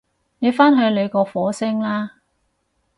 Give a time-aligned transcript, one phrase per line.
[0.39, 2.13] 你返去你個火星啦